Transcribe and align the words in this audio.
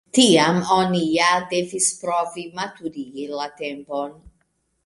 Tiam 0.17 0.55
oni 0.75 1.01
ja 1.15 1.27
devis 1.51 1.91
provi 2.05 2.47
maturigi 2.61 3.29
la 3.37 3.49
tempon. 3.63 4.21